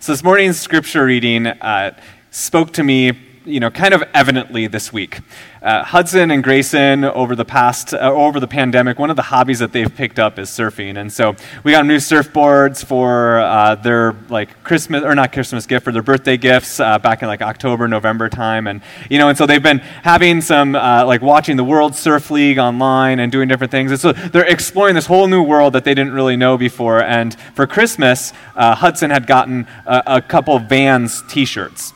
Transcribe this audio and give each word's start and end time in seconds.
So 0.00 0.12
this 0.12 0.22
morning's 0.22 0.60
scripture 0.60 1.04
reading 1.04 1.48
uh, 1.48 1.98
spoke 2.30 2.72
to 2.74 2.84
me, 2.84 3.10
you 3.48 3.60
know, 3.60 3.70
kind 3.70 3.94
of 3.94 4.04
evidently 4.14 4.66
this 4.66 4.92
week. 4.92 5.20
Uh, 5.60 5.82
Hudson 5.82 6.30
and 6.30 6.44
Grayson, 6.44 7.04
over 7.04 7.34
the 7.34 7.44
past, 7.44 7.92
uh, 7.92 7.98
over 7.98 8.38
the 8.38 8.46
pandemic, 8.46 8.98
one 8.98 9.10
of 9.10 9.16
the 9.16 9.22
hobbies 9.22 9.58
that 9.58 9.72
they've 9.72 9.92
picked 9.92 10.18
up 10.18 10.38
is 10.38 10.48
surfing, 10.50 10.96
and 10.96 11.12
so 11.12 11.34
we 11.64 11.72
got 11.72 11.84
new 11.84 11.96
surfboards 11.96 12.84
for 12.84 13.40
uh, 13.40 13.74
their 13.74 14.14
like 14.28 14.62
Christmas 14.62 15.02
or 15.02 15.14
not 15.14 15.32
Christmas 15.32 15.66
gift 15.66 15.84
for 15.84 15.92
their 15.92 16.02
birthday 16.02 16.36
gifts 16.36 16.78
uh, 16.78 16.98
back 16.98 17.22
in 17.22 17.28
like 17.28 17.42
October, 17.42 17.88
November 17.88 18.28
time, 18.28 18.66
and 18.66 18.82
you 19.10 19.18
know, 19.18 19.28
and 19.28 19.36
so 19.36 19.46
they've 19.46 19.62
been 19.62 19.78
having 19.78 20.40
some 20.40 20.76
uh, 20.76 21.04
like 21.04 21.22
watching 21.22 21.56
the 21.56 21.64
World 21.64 21.94
Surf 21.96 22.30
League 22.30 22.58
online 22.58 23.18
and 23.18 23.32
doing 23.32 23.48
different 23.48 23.70
things, 23.70 23.90
and 23.90 23.98
so 23.98 24.12
they're 24.12 24.46
exploring 24.46 24.94
this 24.94 25.06
whole 25.06 25.26
new 25.26 25.42
world 25.42 25.72
that 25.72 25.84
they 25.84 25.94
didn't 25.94 26.12
really 26.12 26.36
know 26.36 26.56
before. 26.56 27.02
And 27.02 27.34
for 27.54 27.66
Christmas, 27.66 28.32
uh, 28.54 28.76
Hudson 28.76 29.10
had 29.10 29.26
gotten 29.26 29.66
a, 29.86 30.02
a 30.06 30.22
couple 30.22 30.58
Vans 30.58 31.22
T-shirts. 31.28 31.94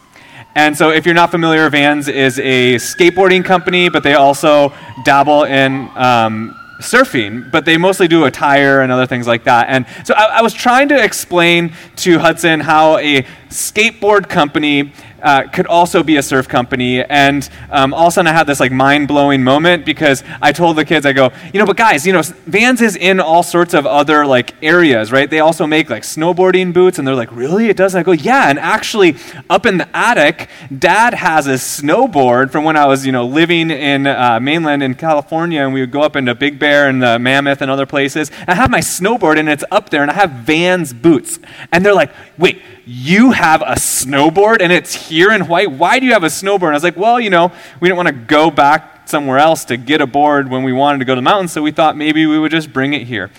And 0.55 0.77
so, 0.77 0.91
if 0.91 1.06
you're 1.06 1.15
not 1.15 1.30
familiar, 1.30 1.69
Vans 1.70 2.09
is 2.09 2.38
a 2.38 2.74
skateboarding 2.74 3.42
company, 3.45 3.88
but 3.88 4.02
they 4.02 4.15
also 4.15 4.75
dabble 5.02 5.45
in 5.45 5.88
um, 5.97 6.55
surfing, 6.80 7.51
but 7.51 7.65
they 7.65 7.78
mostly 7.78 8.06
do 8.06 8.25
attire 8.25 8.83
and 8.83 8.92
other 8.92 9.06
things 9.06 9.27
like 9.27 9.45
that. 9.45 9.69
And 9.70 9.87
so, 10.05 10.12
I, 10.12 10.38
I 10.38 10.42
was 10.42 10.52
trying 10.52 10.88
to 10.88 11.02
explain 11.02 11.73
to 11.97 12.19
Hudson 12.19 12.61
how 12.61 12.98
a 12.98 13.23
skateboard 13.48 14.28
company 14.28 14.92
uh, 15.23 15.45
could 15.49 15.67
also 15.67 16.03
be 16.03 16.17
a 16.17 16.23
surf 16.23 16.49
company. 16.49 17.03
And 17.03 17.49
um, 17.71 17.95
all 17.95 18.09
of 18.09 18.09
a 18.09 18.11
sudden, 18.12 18.27
I 18.27 18.33
had 18.33 18.47
this 18.47 18.61
like 18.61 18.73
mind 18.73 19.09
blowing 19.09 19.43
moment 19.43 19.87
because 19.87 20.23
I 20.41 20.53
told 20.53 20.77
the 20.77 20.85
kids, 20.85 21.07
I 21.07 21.12
go, 21.12 21.31
you 21.53 21.61
know, 21.61 21.67
but 21.67 21.77
guys, 21.77 22.07
you 22.07 22.12
know, 22.12 22.23
Vans 22.47 22.81
is 22.81 22.97
in 22.97 23.21
all 23.21 23.43
sorts 23.43 23.75
of 23.75 23.87
other 23.87 24.27
like 24.27 24.55
areas, 24.62 25.12
right? 25.12 25.31
They 25.31 25.41
also 25.41 25.67
make 25.67 25.89
like 25.89 26.03
snowboarding 26.03 26.73
boots, 26.73 26.98
and 26.98 27.07
they're 27.07 27.15
like, 27.15 27.33
really? 27.33 27.69
It 27.69 27.77
does? 27.77 27.95
And 27.95 28.01
I 28.01 28.03
go, 28.03 28.12
yeah. 28.12 28.51
And 28.51 28.59
actually, 28.59 29.17
up 29.48 29.67
in 29.67 29.79
the 29.79 29.89
attic, 29.97 30.48
Dad 30.77 31.15
has 31.15 31.47
a 31.47 31.55
snowboard 31.55 32.50
from 32.50 32.65
when 32.65 32.77
I 32.77 32.87
was, 32.87 33.06
you 33.06 33.12
know, 33.12 33.27
living 33.27 33.70
in 33.70 34.06
uh, 34.06 34.41
mainland 34.41 34.83
in 34.83 34.95
California, 34.95 35.62
and 35.62 35.73
we 35.73 35.81
would 35.81 35.93
go 35.93 36.03
up 36.03 36.17
into 36.17 36.34
Big 36.34 36.59
Bear 36.59 36.89
and 36.89 37.03
the 37.03 37.19
Mammoth 37.19 37.62
and 37.62 37.70
other 37.70 37.87
places. 37.87 38.31
And 38.41 38.50
I 38.50 38.55
have 38.55 38.70
my 38.70 38.81
snowboard, 38.81 39.39
and 39.39 39.48
it's 39.48 39.65
up 39.70 39.91
there, 39.91 40.03
and 40.03 40.11
I 40.11 40.15
have 40.15 40.31
Vans 40.31 40.93
boots, 40.93 41.39
and 41.70 41.84
they're 41.84 41.95
like, 41.95 42.11
wait 42.39 42.61
you 42.84 43.31
have 43.31 43.62
a 43.62 43.75
snowboard 43.75 44.61
and 44.61 44.73
it's 44.73 44.95
here 45.13 45.31
in 45.31 45.43
Hawaii. 45.43 45.67
Why 45.67 45.99
do 45.99 46.07
you 46.07 46.13
have 46.13 46.25
a 46.25 46.29
snowboard? 46.29 46.69
And 46.69 46.71
I 46.71 46.73
was 46.75 46.83
like, 46.83 46.97
well, 46.97 47.21
you 47.21 47.31
know, 47.31 47.53
we 47.81 47.89
didn't 47.89 47.99
want 47.99 48.09
to 48.09 48.15
go 48.15 48.51
back 48.51 49.09
somewhere 49.09 49.39
else 49.39 49.65
to 49.67 49.77
get 49.77 50.01
a 50.01 50.07
board 50.07 50.51
when 50.51 50.63
we 50.63 50.73
wanted 50.73 50.99
to 50.99 51.05
go 51.05 51.15
to 51.15 51.19
the 51.19 51.23
mountains, 51.23 51.53
so 51.53 51.63
we 51.63 51.71
thought 51.71 51.97
maybe 51.97 52.25
we 52.27 52.39
would 52.39 52.51
just 52.51 52.73
bring 52.73 52.95
it 52.95 53.07
here. 53.07 53.31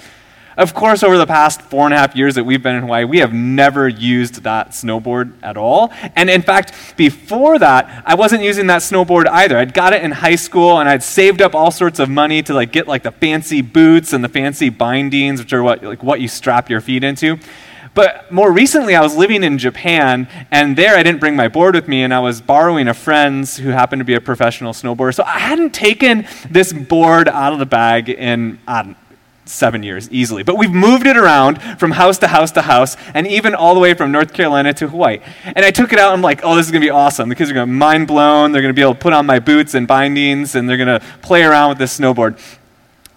Of 0.56 0.76
course, 0.76 1.02
over 1.02 1.18
the 1.18 1.26
past 1.26 1.64
four 1.64 1.86
and 1.86 1.96
a 1.96 1.98
half 1.98 2.16
years 2.16 2.36
that 2.36 2.44
we've 2.44 2.62
been 2.62 2.76
in 2.76 2.84
Hawaii, 2.84 3.06
we 3.06 3.20
have 3.20 3.34
never 3.34 3.88
used 3.88 4.44
that 4.44 4.70
snowboard 4.70 5.34
at 5.42 5.58
all. 5.58 5.92
And 6.16 6.30
in 6.30 6.44
fact, 6.44 6.74
before 6.96 7.58
that, 7.58 8.04
I 8.06 8.14
wasn't 8.14 8.44
using 8.44 8.68
that 8.68 8.82
snowboard 8.82 9.26
either. 9.28 9.58
I'd 9.58 9.74
got 9.74 9.94
it 9.94 10.04
in 10.04 10.12
high 10.12 10.36
school 10.36 10.80
and 10.80 10.88
I'd 10.88 11.02
saved 11.02 11.42
up 11.42 11.56
all 11.56 11.72
sorts 11.72 11.98
of 11.98 12.08
money 12.08 12.44
to 12.44 12.54
like 12.54 12.72
get 12.72 12.88
like 12.88 13.02
the 13.02 13.12
fancy 13.12 13.62
boots 13.62 14.14
and 14.14 14.24
the 14.24 14.30
fancy 14.30 14.70
bindings, 14.70 15.40
which 15.40 15.54
are 15.54 15.64
what 15.64 15.84
like 15.84 16.04
what 16.04 16.22
you 16.22 16.28
strap 16.28 16.70
your 16.70 16.82
feet 16.82 17.04
into. 17.04 17.40
But 17.94 18.32
more 18.32 18.52
recently, 18.52 18.96
I 18.96 19.02
was 19.02 19.16
living 19.16 19.44
in 19.44 19.58
Japan, 19.58 20.28
and 20.50 20.76
there 20.76 20.96
I 20.96 21.04
didn't 21.04 21.20
bring 21.20 21.36
my 21.36 21.48
board 21.48 21.76
with 21.76 21.88
me, 21.88 22.04
and 22.04 22.14
I 22.14 22.20
was 22.20 22.42
borrowing 22.42 22.88
a 22.88 22.94
friend's 22.94 23.58
who 23.58 23.70
happened 23.70 24.00
to 24.00 24.06
be 24.06 24.16
a 24.16 24.22
professional 24.22 24.74
snowboarder. 24.74 25.14
So 25.14 25.24
I 25.24 25.40
hadn't 25.40 25.74
taken 25.74 26.28
this 26.50 26.74
board 26.74 27.28
out 27.28 27.54
of 27.54 27.60
the 27.60 27.66
bag 27.66 28.10
in, 28.10 28.60
seven 29.46 29.84
years 29.84 30.10
easily. 30.10 30.42
But 30.42 30.58
we've 30.58 30.72
moved 30.72 31.06
it 31.06 31.18
around 31.18 31.62
from 31.78 31.92
house 31.92 32.18
to 32.20 32.28
house 32.28 32.52
to 32.52 32.62
house, 32.62 32.96
and 33.14 33.28
even 33.28 33.54
all 33.54 33.74
the 33.74 33.80
way 33.80 33.94
from 33.94 34.12
North 34.12 34.34
Carolina 34.34 34.74
to 34.74 34.88
Hawaii. 34.88 35.20
And 35.44 35.66
I 35.66 35.72
took 35.72 35.92
it 35.92 36.00
out, 36.00 36.14
and 36.14 36.20
I'm 36.20 36.22
like, 36.22 36.42
oh, 36.44 36.56
this 36.56 36.66
is 36.66 36.72
going 36.72 36.82
to 36.82 36.86
be 36.86 36.92
awesome. 36.92 37.30
The 37.30 37.36
kids 37.36 37.52
are 37.52 37.54
going 37.54 37.68
to 37.68 37.72
be 37.72 37.78
mind 37.78 38.08
blown. 38.08 38.52
They're 38.54 38.62
going 38.62 38.74
to 38.74 38.76
be 38.76 38.82
able 38.82 38.94
to 38.94 39.00
put 39.00 39.14
on 39.14 39.26
my 39.26 39.40
boots 39.40 39.74
and 39.74 39.88
bindings, 39.88 40.56
and 40.56 40.68
they're 40.68 40.78
going 40.78 41.00
to 41.00 41.06
play 41.22 41.44
around 41.44 41.70
with 41.70 41.78
this 41.78 42.00
snowboard 42.00 42.40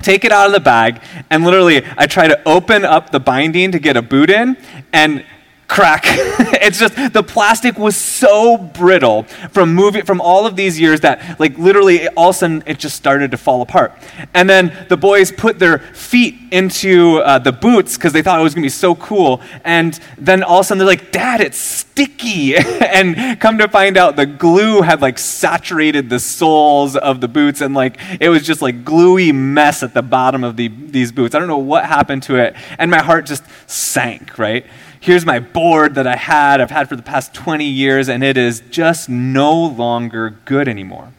take 0.07 0.25
it 0.25 0.31
out 0.31 0.47
of 0.47 0.53
the 0.53 0.61
bag, 0.61 1.03
and 1.31 1.45
literally, 1.45 1.83
I 1.99 2.07
try 2.07 2.29
to 2.29 2.41
open 2.49 2.85
up 2.85 3.11
the 3.11 3.19
binding 3.19 3.73
to 3.73 3.81
get 3.81 3.97
a 3.97 4.03
boot 4.03 4.31
in, 4.31 4.57
and 4.93 5.25
crack. 5.69 6.03
it's 6.07 6.79
just 6.79 6.95
the 7.13 7.23
plastic 7.23 7.77
was 7.77 7.97
so 7.97 8.57
brittle 8.57 9.25
from 9.51 9.75
moving 9.75 10.05
from 10.05 10.21
all 10.21 10.47
of 10.47 10.55
these 10.55 10.79
years 10.79 11.01
that 11.01 11.41
like 11.41 11.59
literally 11.59 12.07
all 12.11 12.31
of 12.31 12.37
a 12.37 12.39
sudden 12.39 12.63
it 12.67 12.79
just 12.79 12.95
started 12.95 13.33
to 13.33 13.37
fall 13.37 13.63
apart. 13.63 13.93
And 14.33 14.49
then 14.49 14.73
the 14.89 14.97
boys 14.97 15.33
put 15.33 15.59
their 15.59 15.79
feet 15.79 16.37
into 16.53 17.19
uh, 17.19 17.41
the 17.41 17.53
boots 17.53 17.97
because 17.97 18.13
they 18.13 18.23
thought 18.23 18.39
it 18.39 18.45
was 18.45 18.55
gonna 18.55 18.67
be 18.67 18.69
so 18.69 18.95
cool. 18.95 19.41
And 19.65 19.99
then 20.17 20.45
all 20.45 20.61
of 20.61 20.65
a 20.65 20.69
sudden 20.69 20.79
they're 20.79 20.87
like, 20.87 21.11
"Dad, 21.11 21.41
it's 21.41 21.86
sticky!" 21.97 22.57
and 22.81 23.41
come 23.41 23.59
to 23.59 23.69
find 23.69 23.97
out, 23.97 24.17
the 24.17 24.27
glue 24.27 24.83
had 24.83 25.01
like 25.01 25.19
saturated 25.19 26.11
the 26.11 26.21
soles 26.21 26.97
of 26.97 27.21
the 27.21 27.29
boots, 27.29 27.61
and 27.61 27.75
like 27.75 27.99
it 28.21 28.29
was 28.29 28.47
just 28.47 28.61
like 28.61 28.85
gluey 28.85 29.33
mess 29.33 29.83
at 29.83 29.95
the 29.95 30.03
bottom 30.03 30.45
of 30.45 30.57
the, 30.57 30.69
these 30.69 31.11
boots. 31.11 31.35
I 31.35 31.39
don't 31.39 31.49
know 31.49 31.59
what 31.59 31.87
happened 31.87 32.23
to 32.25 32.37
it, 32.37 32.55
and 32.79 32.91
my 32.91 33.03
heart 33.03 33.27
just 33.27 33.45
sank. 33.67 34.39
Right 34.39 34.67
here's 34.99 35.25
my 35.25 35.39
board 35.39 35.95
that 35.95 36.07
I 36.07 36.17
had, 36.17 36.61
I've 36.61 36.71
had 36.71 36.89
for 36.89 36.97
the 36.97 37.03
past 37.03 37.33
20 37.33 37.65
years, 37.65 38.09
and 38.09 38.25
it 38.25 38.37
is 38.37 38.61
just 38.71 39.09
no 39.09 39.55
longer 39.55 40.31
good 40.45 40.67
anymore. 40.67 41.13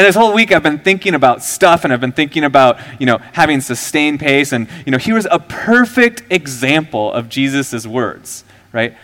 And 0.00 0.06
this 0.06 0.14
whole 0.14 0.32
week 0.32 0.50
I've 0.50 0.62
been 0.62 0.78
thinking 0.78 1.14
about 1.14 1.42
stuff 1.42 1.84
and 1.84 1.92
I've 1.92 2.00
been 2.00 2.12
thinking 2.12 2.42
about, 2.42 2.78
you 2.98 3.04
know, 3.04 3.18
having 3.32 3.60
sustained 3.60 4.18
pace. 4.18 4.50
And, 4.52 4.66
you 4.86 4.92
know, 4.92 4.98
here's 4.98 5.26
a 5.26 5.38
perfect 5.38 6.22
example 6.30 7.12
of 7.12 7.28
Jesus' 7.28 7.86
words, 7.86 8.44
right? 8.72 8.96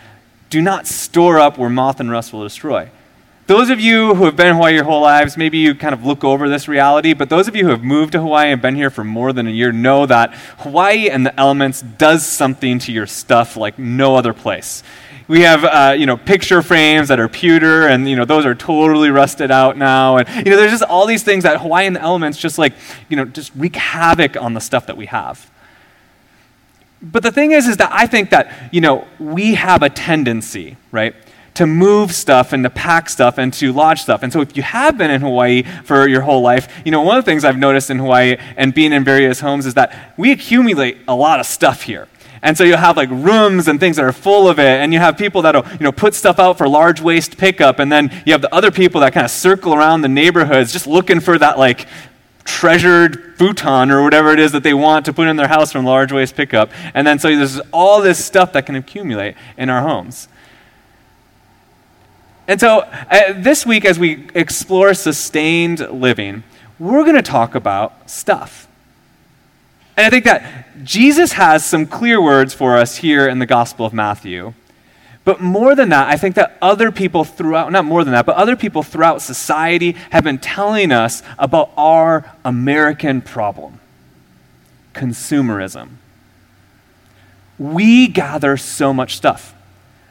Do 0.49 0.61
not 0.61 0.87
store 0.87 1.39
up 1.39 1.57
where 1.57 1.69
moth 1.69 1.99
and 1.99 2.09
rust 2.09 2.31
will 2.31 2.43
destroy. 2.43 2.89
Those 3.47 3.69
of 3.69 3.79
you 3.79 4.13
who 4.15 4.25
have 4.25 4.35
been 4.35 4.47
in 4.47 4.55
Hawaii 4.55 4.73
your 4.73 4.83
whole 4.83 5.01
lives, 5.01 5.37
maybe 5.37 5.57
you 5.57 5.73
kind 5.73 5.93
of 5.93 6.05
look 6.05 6.25
over 6.25 6.49
this 6.49 6.67
reality, 6.67 7.13
but 7.13 7.29
those 7.29 7.47
of 7.47 7.55
you 7.55 7.63
who 7.63 7.69
have 7.69 7.81
moved 7.81 8.11
to 8.11 8.19
Hawaii 8.19 8.51
and 8.51 8.61
been 8.61 8.75
here 8.75 8.89
for 8.89 9.05
more 9.05 9.31
than 9.31 9.47
a 9.47 9.51
year 9.51 9.71
know 9.71 10.05
that 10.05 10.33
Hawaii 10.59 11.09
and 11.09 11.25
the 11.25 11.37
elements 11.39 11.81
does 11.81 12.25
something 12.25 12.77
to 12.79 12.91
your 12.91 13.07
stuff 13.07 13.55
like 13.55 13.79
no 13.79 14.17
other 14.17 14.33
place. 14.33 14.83
We 15.29 15.41
have, 15.41 15.63
uh, 15.63 15.95
you 15.97 16.05
know, 16.05 16.17
picture 16.17 16.61
frames 16.61 17.07
that 17.07 17.21
are 17.21 17.29
pewter, 17.29 17.87
and, 17.87 18.09
you 18.09 18.17
know, 18.17 18.25
those 18.25 18.45
are 18.45 18.55
totally 18.55 19.11
rusted 19.11 19.49
out 19.49 19.77
now. 19.77 20.17
And, 20.17 20.45
you 20.45 20.51
know, 20.51 20.57
there's 20.57 20.71
just 20.71 20.83
all 20.83 21.05
these 21.05 21.23
things 21.23 21.43
that 21.43 21.61
Hawaii 21.61 21.85
and 21.85 21.95
the 21.95 22.01
elements 22.01 22.37
just 22.37 22.57
like, 22.57 22.73
you 23.07 23.15
know, 23.15 23.23
just 23.23 23.53
wreak 23.55 23.77
havoc 23.77 24.35
on 24.35 24.55
the 24.55 24.61
stuff 24.61 24.87
that 24.87 24.97
we 24.97 25.05
have. 25.05 25.49
But 27.01 27.23
the 27.23 27.31
thing 27.31 27.51
is, 27.51 27.67
is 27.67 27.77
that 27.77 27.91
I 27.91 28.07
think 28.07 28.31
that, 28.31 28.51
you 28.71 28.81
know, 28.81 29.07
we 29.19 29.53
have 29.55 29.83
a 29.83 29.89
tendency, 29.89 30.77
right? 30.91 31.15
to 31.57 31.65
move 31.65 32.13
stuff 32.13 32.53
and 32.53 32.63
to 32.63 32.69
pack 32.69 33.09
stuff 33.09 33.39
and 33.39 33.51
to 33.51 33.73
lodge 33.73 33.99
stuff. 33.99 34.21
And 34.21 34.31
so 34.31 34.41
if 34.41 34.55
you 34.55 34.61
have 34.61 34.95
been 34.95 35.09
in 35.09 35.21
Hawaii 35.21 35.63
for 35.83 36.07
your 36.07 36.21
whole 36.21 36.41
life, 36.41 36.71
you 36.85 36.91
know, 36.91 37.01
one 37.01 37.17
of 37.17 37.25
the 37.25 37.31
things 37.31 37.43
I've 37.43 37.57
noticed 37.57 37.89
in 37.89 37.97
Hawaii 37.97 38.37
and 38.55 38.75
being 38.75 38.93
in 38.93 39.03
various 39.03 39.39
homes 39.39 39.65
is 39.65 39.73
that 39.73 40.13
we 40.17 40.31
accumulate 40.31 40.99
a 41.07 41.15
lot 41.15 41.39
of 41.39 41.47
stuff 41.47 41.81
here. 41.81 42.07
And 42.43 42.55
so 42.55 42.63
you'll 42.63 42.77
have 42.77 42.95
like 42.95 43.09
rooms 43.09 43.67
and 43.67 43.79
things 43.79 43.95
that 43.95 44.05
are 44.05 44.11
full 44.11 44.47
of 44.47 44.59
it, 44.59 44.67
and 44.67 44.93
you 44.93 44.99
have 44.99 45.17
people 45.17 45.41
that'll, 45.41 45.65
you 45.71 45.79
know, 45.79 45.91
put 45.91 46.13
stuff 46.13 46.37
out 46.37 46.59
for 46.59 46.67
large 46.67 47.01
waste 47.01 47.39
pickup, 47.39 47.79
and 47.79 47.91
then 47.91 48.11
you 48.27 48.33
have 48.33 48.43
the 48.43 48.53
other 48.53 48.69
people 48.69 49.01
that 49.01 49.13
kind 49.13 49.25
of 49.25 49.31
circle 49.31 49.73
around 49.73 50.01
the 50.01 50.07
neighborhoods 50.07 50.71
just 50.71 50.85
looking 50.85 51.19
for 51.19 51.39
that 51.39 51.57
like 51.57 51.87
treasured 52.47 53.35
futon 53.37 53.91
or 53.91 54.01
whatever 54.01 54.31
it 54.31 54.39
is 54.39 54.53
that 54.53 54.63
they 54.63 54.73
want 54.73 55.05
to 55.05 55.13
put 55.13 55.27
in 55.27 55.35
their 55.35 55.49
house 55.49 55.71
from 55.71 55.85
large 55.85 56.11
waste 56.11 56.35
pickup. 56.35 56.71
And 56.93 57.05
then 57.05 57.19
so 57.19 57.35
there's 57.35 57.59
all 57.71 58.01
this 58.01 58.23
stuff 58.23 58.53
that 58.53 58.65
can 58.65 58.75
accumulate 58.75 59.35
in 59.57 59.69
our 59.69 59.81
homes. 59.81 60.29
And 62.47 62.59
so 62.59 62.79
uh, 62.79 63.33
this 63.35 63.65
week, 63.65 63.83
as 63.83 63.99
we 63.99 64.29
explore 64.33 64.93
sustained 64.93 65.79
living, 65.91 66.43
we're 66.79 67.03
going 67.03 67.17
to 67.17 67.21
talk 67.21 67.53
about 67.53 68.09
stuff. 68.09 68.67
And 69.97 70.05
I 70.05 70.09
think 70.09 70.23
that 70.23 70.83
Jesus 70.83 71.33
has 71.33 71.65
some 71.65 71.85
clear 71.85 72.21
words 72.21 72.53
for 72.53 72.77
us 72.77 72.97
here 72.97 73.27
in 73.27 73.39
the 73.39 73.45
Gospel 73.45 73.85
of 73.85 73.93
Matthew. 73.93 74.53
But 75.27 75.41
more 75.41 75.75
than 75.75 75.89
that, 75.89 76.07
I 76.07 76.15
think 76.15 76.35
that 76.35 76.57
other 76.61 76.89
people 76.89 77.25
throughout, 77.25 77.69
not 77.69 77.83
more 77.83 78.05
than 78.05 78.13
that, 78.13 78.25
but 78.25 78.37
other 78.37 78.55
people 78.55 78.81
throughout 78.81 79.21
society 79.21 79.91
have 80.09 80.23
been 80.23 80.37
telling 80.37 80.93
us 80.93 81.21
about 81.37 81.69
our 81.75 82.33
American 82.45 83.19
problem 83.19 83.81
consumerism. 84.93 85.89
We 87.59 88.07
gather 88.07 88.55
so 88.55 88.93
much 88.93 89.17
stuff. 89.17 89.53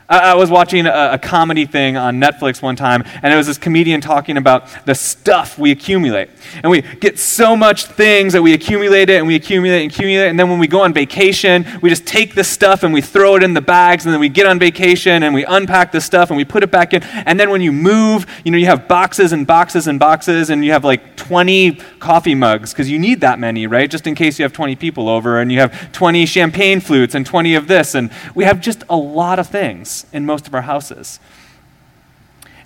I, 0.09 0.35
was 0.35 0.51
watching 0.51 0.87
a, 0.87 1.11
a, 1.13 1.19
comedy 1.19 1.67
thing 1.67 1.97
on 1.97 2.21
Netflix 2.21 2.63
one 2.63 2.77
time, 2.77 3.03
and 3.23 3.33
it 3.33 3.37
was 3.37 3.49
this 3.49 3.59
comedian 3.59 4.01
talking 4.01 4.37
about 4.37 4.69
the 4.87 4.95
stuff 4.95 5.59
we 5.59 5.73
accumulate. 5.73 6.31
And 6.63 6.71
we 6.71 6.83
get 6.83 7.19
so 7.19 7.57
much 7.57 7.87
things 7.87 8.33
that 8.33 8.43
we 8.43 8.53
accumulate 8.53 9.11
it, 9.11 9.17
and 9.17 9.27
we 9.27 9.35
accumulate 9.35 9.83
and 9.83 9.93
accumulate, 9.93 10.29
and 10.29 10.39
then 10.39 10.49
when 10.49 10.61
we 10.61 10.69
go 10.69 10.83
on 10.83 10.93
vacation, 10.93 11.67
we 11.83 11.91
just 11.91 12.07
take 12.07 12.37
the 12.37 12.45
stuff 12.45 12.85
and 12.85 12.95
we 12.95 13.01
throw 13.01 13.35
it 13.35 13.43
in 13.43 13.55
the 13.55 13.61
bags, 13.61 14.05
and 14.05 14.13
then 14.13 14.21
we 14.21 14.29
get 14.29 14.47
on 14.47 14.61
vacation 14.61 15.25
and 15.25 15.35
we 15.35 15.45
unpack 15.45 15.91
the 15.91 16.01
stuff 16.01 16.31
and 16.31 16.37
we 16.37 16.45
put 16.45 16.63
it 16.63 16.71
back 16.71 16.95
in. 16.95 17.03
And 17.03 17.41
then 17.41 17.51
when 17.51 17.61
you 17.61 17.73
move, 17.73 18.27
you 18.45 18.53
know, 18.53 18.59
you 18.59 18.67
have 18.67 18.87
boxes 18.87 19.33
and 19.33 19.47
boxes 19.47 19.89
and 19.89 19.99
boxes, 19.99 20.51
and 20.51 20.65
you 20.65 20.71
have 20.71 20.85
like 20.85 21.17
20 21.17 21.81
coffee 21.99 22.35
mugs, 22.35 22.73
because 22.73 22.89
you 22.89 22.99
need 22.99 23.21
that 23.23 23.41
many, 23.41 23.67
right? 23.67 23.91
Just 23.91 24.07
in 24.07 24.15
case 24.15 24.39
you 24.39 24.45
have 24.45 24.53
20 24.53 24.77
people 24.77 25.09
over, 25.09 25.41
and 25.41 25.51
you 25.51 25.59
have 25.59 25.91
20 25.91 26.27
champagne 26.27 26.81
flutes 26.81 27.17
and 27.17 27.27
20 27.27 27.55
of 27.57 27.67
this, 27.67 27.97
and 27.97 28.11
we 28.37 28.45
have 28.45 28.61
just 28.61 28.85
a 28.89 28.97
lot 28.97 29.41
of 29.41 29.49
things. 29.49 29.96
In 30.13 30.27
most 30.27 30.47
of 30.47 30.55
our 30.55 30.63
houses. 30.63 31.21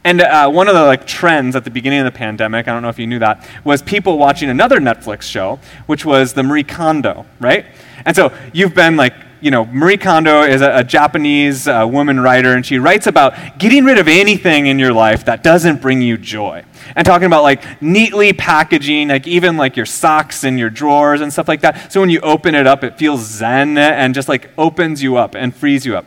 And 0.02 0.22
uh, 0.22 0.50
one 0.50 0.66
of 0.66 0.74
the 0.74 0.84
like 0.84 1.06
trends 1.06 1.54
at 1.54 1.64
the 1.64 1.70
beginning 1.70 2.00
of 2.00 2.06
the 2.06 2.18
pandemic, 2.18 2.66
I 2.66 2.72
don't 2.72 2.82
know 2.82 2.88
if 2.88 2.98
you 2.98 3.06
knew 3.06 3.18
that, 3.18 3.46
was 3.64 3.82
people 3.82 4.16
watching 4.16 4.48
another 4.48 4.80
Netflix 4.80 5.22
show, 5.22 5.58
which 5.86 6.06
was 6.06 6.32
the 6.32 6.42
Marie 6.42 6.64
Kondo, 6.64 7.26
right? 7.38 7.66
And 8.06 8.16
so 8.16 8.32
you've 8.54 8.74
been 8.74 8.96
like, 8.96 9.12
you 9.42 9.50
know, 9.50 9.66
Marie 9.66 9.98
Kondo 9.98 10.42
is 10.42 10.62
a, 10.62 10.78
a 10.78 10.84
Japanese 10.84 11.68
uh, 11.68 11.86
woman 11.90 12.20
writer, 12.20 12.54
and 12.54 12.64
she 12.64 12.78
writes 12.78 13.06
about 13.06 13.58
getting 13.58 13.84
rid 13.84 13.98
of 13.98 14.08
anything 14.08 14.66
in 14.66 14.78
your 14.78 14.92
life 14.92 15.24
that 15.26 15.42
doesn't 15.42 15.82
bring 15.82 16.00
you 16.02 16.16
joy. 16.16 16.64
And 16.96 17.06
talking 17.06 17.26
about 17.26 17.42
like 17.42 17.82
neatly 17.82 18.32
packaging, 18.32 19.08
like 19.08 19.26
even 19.26 19.56
like 19.56 19.76
your 19.76 19.86
socks 19.86 20.44
in 20.44 20.58
your 20.58 20.70
drawers 20.70 21.20
and 21.20 21.32
stuff 21.32 21.48
like 21.48 21.60
that. 21.60 21.92
So 21.92 22.00
when 22.00 22.10
you 22.10 22.20
open 22.20 22.54
it 22.54 22.66
up, 22.66 22.84
it 22.84 22.98
feels 22.98 23.20
zen 23.20 23.78
and 23.78 24.14
just 24.14 24.28
like 24.28 24.50
opens 24.58 25.02
you 25.02 25.16
up 25.16 25.34
and 25.34 25.54
frees 25.54 25.86
you 25.86 25.96
up. 25.96 26.06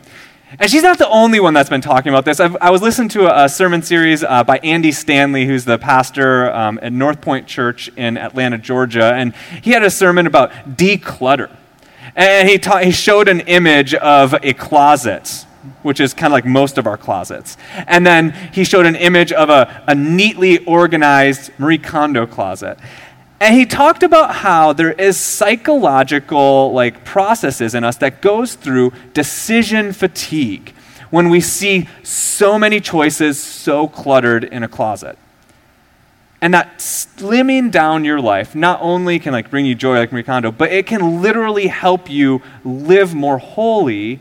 And 0.58 0.70
she's 0.70 0.82
not 0.84 0.98
the 0.98 1.08
only 1.08 1.40
one 1.40 1.52
that's 1.52 1.68
been 1.68 1.80
talking 1.80 2.10
about 2.10 2.24
this. 2.24 2.38
I've, 2.38 2.56
i 2.60 2.70
was 2.70 2.80
listening 2.80 3.08
to 3.10 3.26
a, 3.26 3.46
a 3.46 3.48
sermon 3.48 3.82
series 3.82 4.22
uh, 4.22 4.44
by 4.44 4.58
Andy 4.58 4.92
Stanley, 4.92 5.46
who's 5.46 5.64
the 5.64 5.78
pastor 5.78 6.52
um, 6.52 6.78
at 6.80 6.92
North 6.92 7.20
Point 7.20 7.48
Church 7.48 7.88
in 7.96 8.16
Atlanta, 8.16 8.56
Georgia. 8.58 9.12
And 9.14 9.34
he 9.62 9.72
had 9.72 9.82
a 9.82 9.90
sermon 9.90 10.26
about 10.28 10.52
declutter. 10.76 11.54
And 12.14 12.48
he, 12.48 12.58
ta- 12.58 12.78
he 12.78 12.92
showed 12.92 13.26
an 13.26 13.40
image 13.40 13.94
of 13.94 14.34
a 14.44 14.52
closet, 14.54 15.44
which 15.82 15.98
is 15.98 16.14
kind 16.14 16.32
of 16.32 16.36
like 16.36 16.44
most 16.44 16.78
of 16.78 16.86
our 16.86 16.96
closets. 16.96 17.56
And 17.88 18.06
then 18.06 18.30
he 18.52 18.62
showed 18.62 18.86
an 18.86 18.94
image 18.94 19.32
of 19.32 19.50
a, 19.50 19.82
a 19.88 19.94
neatly 19.94 20.64
organized 20.66 21.50
Marie 21.58 21.78
Kondo 21.78 22.26
closet. 22.26 22.78
And 23.44 23.54
he 23.54 23.66
talked 23.66 24.02
about 24.02 24.36
how 24.36 24.72
there 24.72 24.92
is 24.92 25.18
psychological 25.20 26.72
like 26.72 27.04
processes 27.04 27.74
in 27.74 27.84
us 27.84 27.98
that 27.98 28.22
goes 28.22 28.54
through 28.54 28.94
decision 29.12 29.92
fatigue 29.92 30.72
when 31.10 31.28
we 31.28 31.42
see 31.42 31.86
so 32.02 32.58
many 32.58 32.80
choices 32.80 33.38
so 33.38 33.86
cluttered 33.86 34.44
in 34.44 34.62
a 34.62 34.68
closet. 34.68 35.18
And 36.40 36.54
that 36.54 36.78
slimming 36.78 37.70
down 37.70 38.02
your 38.06 38.18
life 38.18 38.54
not 38.54 38.80
only 38.80 39.18
can 39.18 39.34
like 39.34 39.50
bring 39.50 39.66
you 39.66 39.74
joy 39.74 39.98
like 39.98 40.10
Marie 40.10 40.22
Kondo, 40.22 40.50
but 40.50 40.72
it 40.72 40.86
can 40.86 41.20
literally 41.20 41.66
help 41.66 42.08
you 42.08 42.40
live 42.64 43.14
more 43.14 43.36
wholly 43.36 44.20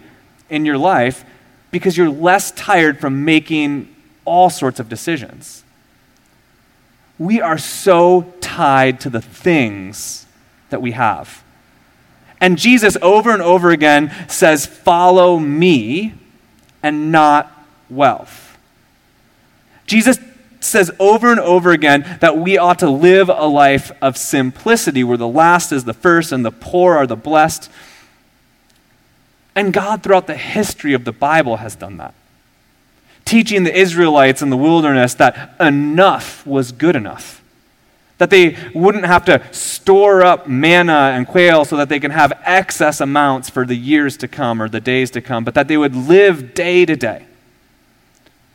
in 0.49 0.65
your 0.65 0.77
life 0.77 1.23
because 1.71 1.95
you're 1.95 2.09
less 2.09 2.51
tired 2.51 2.99
from 2.99 3.23
making 3.23 3.87
all 4.25 4.49
sorts 4.49 4.81
of 4.81 4.89
decisions 4.89 5.63
we 7.23 7.39
are 7.39 7.57
so 7.57 8.33
tied 8.41 8.99
to 8.99 9.09
the 9.09 9.21
things 9.21 10.25
that 10.69 10.81
we 10.81 10.91
have. 10.91 11.41
And 12.41 12.57
Jesus, 12.57 12.97
over 13.01 13.31
and 13.31 13.41
over 13.41 13.69
again, 13.69 14.13
says, 14.27 14.65
Follow 14.65 15.39
me 15.39 16.15
and 16.81 17.11
not 17.11 17.49
wealth. 17.89 18.57
Jesus 19.87 20.19
says 20.59 20.91
over 20.99 21.31
and 21.31 21.39
over 21.39 21.71
again 21.71 22.17
that 22.19 22.37
we 22.37 22.57
ought 22.57 22.79
to 22.79 22.89
live 22.89 23.29
a 23.29 23.45
life 23.45 23.91
of 24.01 24.17
simplicity 24.17 25.03
where 25.03 25.17
the 25.17 25.27
last 25.27 25.71
is 25.71 25.85
the 25.85 25.93
first 25.93 26.31
and 26.31 26.43
the 26.43 26.51
poor 26.51 26.95
are 26.95 27.07
the 27.07 27.15
blessed. 27.15 27.69
And 29.55 29.71
God, 29.71 30.03
throughout 30.03 30.27
the 30.27 30.35
history 30.37 30.93
of 30.93 31.05
the 31.05 31.11
Bible, 31.11 31.57
has 31.57 31.75
done 31.75 31.97
that 31.97 32.13
teaching 33.25 33.63
the 33.63 33.75
Israelites 33.75 34.41
in 34.41 34.49
the 34.49 34.57
wilderness 34.57 35.13
that 35.15 35.55
enough 35.59 36.45
was 36.45 36.71
good 36.71 36.95
enough. 36.95 37.41
That 38.17 38.29
they 38.29 38.57
wouldn't 38.73 39.05
have 39.05 39.25
to 39.25 39.41
store 39.53 40.23
up 40.23 40.47
manna 40.47 41.13
and 41.15 41.27
quail 41.27 41.65
so 41.65 41.75
that 41.77 41.89
they 41.89 41.99
can 41.99 42.11
have 42.11 42.39
excess 42.43 43.01
amounts 43.01 43.49
for 43.49 43.65
the 43.65 43.75
years 43.75 44.17
to 44.17 44.27
come 44.27 44.61
or 44.61 44.69
the 44.69 44.79
days 44.79 45.11
to 45.11 45.21
come, 45.21 45.43
but 45.43 45.53
that 45.55 45.67
they 45.67 45.77
would 45.77 45.95
live 45.95 46.53
day 46.53 46.85
to 46.85 46.95
day. 46.95 47.25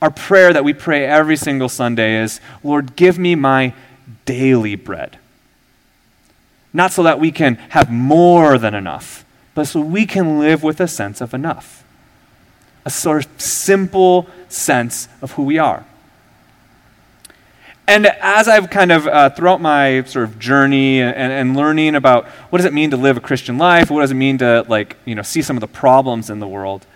Our 0.01 0.11
prayer 0.11 0.53
that 0.53 0.65
we 0.65 0.73
pray 0.73 1.05
every 1.05 1.37
single 1.37 1.69
Sunday 1.69 2.23
is 2.23 2.41
Lord, 2.63 2.95
give 2.95 3.19
me 3.19 3.35
my 3.35 3.75
daily 4.25 4.77
bread. 4.77 5.19
Not 6.73 6.93
so 6.93 7.03
that 7.03 7.19
we 7.19 7.33
can 7.33 7.57
have 7.71 7.91
more 7.91 8.59
than 8.59 8.75
enough, 8.75 9.25
but 9.55 9.65
so 9.67 9.81
we 9.81 10.07
can 10.07 10.39
live 10.39 10.63
with 10.63 10.81
a 10.81 10.87
sense 10.87 11.21
of 11.21 11.35
enough 11.35 11.85
a 12.89 12.91
sort 12.91 13.27
of 13.27 13.41
simple 13.41 14.27
sense 14.49 15.09
of 15.21 15.33
who 15.33 15.43
we 15.43 15.59
are. 15.59 15.85
And 17.87 18.07
as 18.07 18.49
I've 18.49 18.71
kind 18.71 18.91
of, 18.91 19.07
uh, 19.07 19.29
throughout 19.29 19.61
my 19.61 20.05
sort 20.05 20.25
of 20.25 20.39
journey 20.39 21.03
and, 21.03 21.33
and, 21.33 21.55
learning 21.55 21.95
about 21.95 22.27
what 22.49 22.57
does 22.59 22.65
it 22.65 22.73
mean 22.73 22.91
to 22.93 22.97
live 22.97 23.19
a 23.19 23.21
Christian 23.21 23.59
life, 23.59 23.91
what 23.91 24.01
does 24.01 24.11
it 24.11 24.15
mean 24.15 24.39
to, 24.39 24.65
like, 24.69 24.97
you 25.05 25.15
know, 25.15 25.21
see 25.21 25.43
some 25.43 25.55
of 25.55 25.61
the 25.61 25.69
problems 25.69 26.31
in 26.31 26.41
the 26.41 26.49
world, 26.49 26.87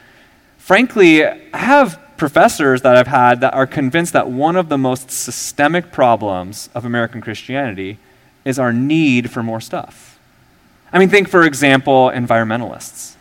frankly, 0.56 1.26
I 1.26 1.36
have 1.52 2.00
professors 2.16 2.80
that 2.82 2.96
I've 2.96 3.06
had 3.08 3.42
that 3.42 3.52
are 3.52 3.66
convinced 3.66 4.14
that 4.14 4.30
one 4.30 4.56
of 4.56 4.70
the 4.70 4.78
most 4.78 5.10
systemic 5.10 5.92
problems 5.92 6.70
of 6.74 6.86
American 6.86 7.20
Christianity 7.20 7.98
is 8.46 8.58
our 8.58 8.72
need 8.72 9.30
for 9.30 9.42
more 9.42 9.60
stuff. 9.60 10.18
I 10.90 10.98
mean, 10.98 11.10
think, 11.10 11.28
for 11.28 11.42
example, 11.42 12.10
environmentalists. 12.14 13.16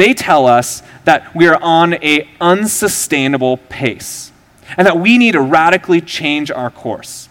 They 0.00 0.14
tell 0.14 0.46
us 0.46 0.82
that 1.04 1.34
we 1.34 1.46
are 1.46 1.62
on 1.62 1.92
an 1.92 2.26
unsustainable 2.40 3.58
pace 3.58 4.32
and 4.78 4.86
that 4.86 4.98
we 4.98 5.18
need 5.18 5.32
to 5.32 5.42
radically 5.42 6.00
change 6.00 6.50
our 6.50 6.70
course. 6.70 7.28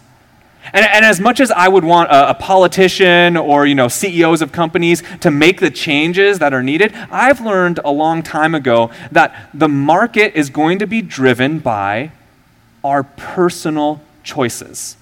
And, 0.72 0.86
and, 0.86 1.04
as 1.04 1.18
much 1.18 1.40
as 1.40 1.50
I 1.50 1.66
would 1.66 1.82
want 1.82 2.10
a, 2.12 2.30
a, 2.30 2.34
politician 2.34 3.36
or 3.36 3.66
you 3.66 3.74
know 3.74 3.88
CEOs 3.88 4.40
of 4.40 4.52
companies 4.52 5.02
to 5.18 5.32
make 5.32 5.58
the 5.58 5.72
changes 5.72 6.38
that 6.38 6.54
are 6.54 6.62
needed, 6.62 6.94
I've 7.10 7.40
learned 7.40 7.80
a 7.84 7.90
long 7.90 8.22
time 8.22 8.54
ago 8.54 8.92
that 9.10 9.50
the 9.52 9.68
market 9.68 10.36
is 10.36 10.48
going 10.48 10.78
to 10.78 10.86
be 10.86 11.02
driven 11.02 11.58
by 11.58 12.12
our 12.84 13.02
personal 13.02 14.00
choices. 14.22 14.96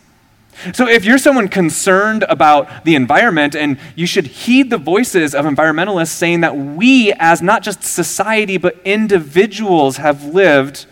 So, 0.72 0.88
if 0.88 1.04
you're 1.04 1.18
someone 1.18 1.48
concerned 1.48 2.24
about 2.28 2.84
the 2.84 2.94
environment, 2.94 3.54
and 3.54 3.78
you 3.94 4.06
should 4.06 4.26
heed 4.26 4.70
the 4.70 4.78
voices 4.78 5.34
of 5.34 5.44
environmentalists 5.44 6.08
saying 6.08 6.40
that 6.40 6.56
we, 6.56 7.12
as 7.18 7.40
not 7.40 7.62
just 7.62 7.82
society, 7.82 8.56
but 8.56 8.76
individuals, 8.84 9.98
have 9.98 10.24
lived 10.24 10.86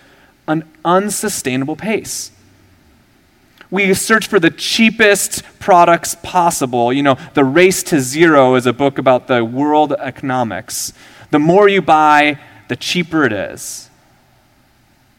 an 0.46 0.64
unsustainable 0.84 1.76
pace. 1.76 2.30
We 3.70 3.92
search 3.94 4.28
for 4.28 4.38
the 4.38 4.50
cheapest 4.50 5.42
products 5.58 6.14
possible. 6.22 6.92
You 6.92 7.02
know, 7.02 7.18
The 7.34 7.44
Race 7.44 7.82
to 7.84 8.00
Zero 8.00 8.54
is 8.54 8.66
a 8.66 8.72
book 8.72 8.98
about 8.98 9.26
the 9.26 9.44
world 9.44 9.92
economics. 9.92 10.92
The 11.32 11.40
more 11.40 11.68
you 11.68 11.82
buy, 11.82 12.38
the 12.68 12.76
cheaper 12.76 13.24
it 13.24 13.32
is. 13.32 13.85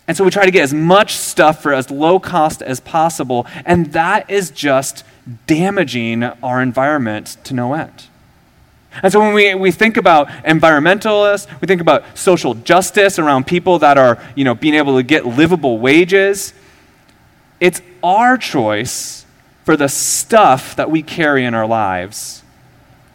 And 0.08 0.16
so 0.16 0.24
we 0.24 0.32
try 0.32 0.46
to 0.46 0.52
get 0.52 0.64
as 0.64 0.74
much 0.74 1.14
stuff 1.14 1.62
for 1.62 1.74
as 1.74 1.92
low 1.92 2.20
cost 2.20 2.62
as 2.62 2.80
possible, 2.80 3.46
and 3.66 3.92
that 3.94 4.30
is 4.30 4.50
just 4.52 5.04
damaging 5.46 6.24
our 6.24 6.62
environment 6.62 7.38
to 7.44 7.54
no 7.54 7.74
end. 7.74 8.08
And 9.04 9.12
so 9.12 9.20
when 9.20 9.34
we, 9.34 9.54
we 9.54 9.72
think 9.72 9.98
about 9.98 10.28
environmentalists, 10.46 11.48
we 11.62 11.68
think 11.68 11.82
about 11.82 12.18
social 12.18 12.54
justice 12.54 13.20
around 13.20 13.46
people 13.46 13.80
that 13.80 13.98
are, 13.98 14.18
you 14.36 14.44
know, 14.44 14.56
being 14.56 14.74
able 14.74 14.96
to 14.96 15.04
get 15.04 15.26
livable 15.26 15.78
wages, 15.78 16.54
it's 17.60 17.82
our 18.02 18.38
choice 18.38 19.26
for 19.66 19.76
the 19.76 19.90
stuff 19.90 20.76
that 20.78 20.90
we 20.90 21.04
carry 21.04 21.44
in 21.44 21.54
our 21.54 21.68
lives 21.68 22.44